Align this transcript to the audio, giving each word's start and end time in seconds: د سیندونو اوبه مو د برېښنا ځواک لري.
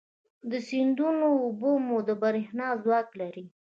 د 0.51 0.53
سیندونو 0.67 1.27
اوبه 1.43 1.71
مو 1.85 1.97
د 2.07 2.09
برېښنا 2.21 2.67
ځواک 2.83 3.07
لري. 3.21 3.45